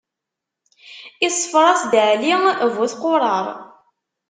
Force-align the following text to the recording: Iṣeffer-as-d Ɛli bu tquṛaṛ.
Iṣeffer-as-d 1.27 1.93
Ɛli 2.09 2.33
bu 2.75 2.85
tquṛaṛ. 2.91 3.45